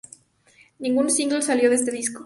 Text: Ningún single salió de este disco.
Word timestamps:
Ningún 0.79 1.11
single 1.11 1.43
salió 1.43 1.69
de 1.69 1.75
este 1.75 1.91
disco. 1.91 2.19